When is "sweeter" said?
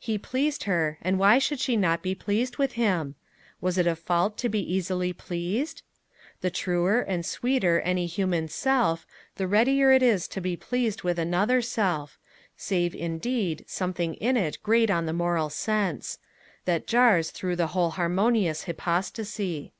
7.24-7.78